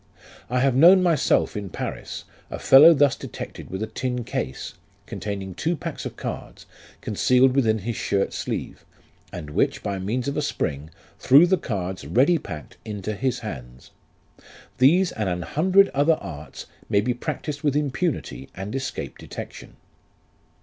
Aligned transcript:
I 0.49 0.61
have 0.61 0.73
known 0.75 1.03
myself, 1.03 1.55
in 1.55 1.69
Paris, 1.69 2.23
a 2.49 2.57
fellow 2.57 2.91
thus 2.95 3.15
detected 3.15 3.69
with 3.69 3.83
a 3.83 3.85
tin 3.85 4.23
case, 4.23 4.73
containing 5.05 5.53
two 5.53 5.75
packs 5.75 6.07
of 6.07 6.15
cards, 6.15 6.65
concealed 7.01 7.55
within 7.55 7.77
his 7.77 7.95
shirt 7.97 8.33
sleeve, 8.33 8.83
and 9.31 9.51
which, 9.51 9.83
by 9.83 9.99
means 9.99 10.27
of 10.27 10.35
a 10.37 10.41
spring, 10.41 10.89
threw 11.19 11.45
the 11.45 11.55
cards 11.55 12.03
ready 12.07 12.39
packed 12.39 12.77
into 12.83 13.13
his 13.13 13.41
hands. 13.41 13.91
These 14.79 15.11
and 15.11 15.29
an 15.29 15.43
hundred 15.43 15.89
other 15.89 16.15
arts 16.15 16.65
may 16.89 17.01
be 17.01 17.13
practised 17.13 17.61
with 17.61 17.75
impunity 17.75 18.49
and 18.55 18.73
escape 18.73 19.19
detection. 19.19 19.75